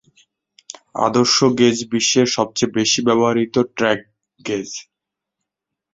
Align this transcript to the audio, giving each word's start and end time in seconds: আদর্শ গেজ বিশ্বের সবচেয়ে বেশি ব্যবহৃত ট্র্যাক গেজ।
আদর্শ 1.05 1.37
গেজ 1.59 1.77
বিশ্বের 1.91 2.27
সবচেয়ে 2.35 2.73
বেশি 2.77 2.99
ব্যবহৃত 3.07 3.55
ট্র্যাক 3.77 3.99
গেজ। 4.39 4.69